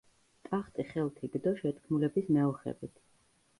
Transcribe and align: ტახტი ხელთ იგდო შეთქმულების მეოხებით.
ტახტი 0.47 0.85
ხელთ 0.93 1.21
იგდო 1.27 1.53
შეთქმულების 1.61 2.35
მეოხებით. 2.39 2.99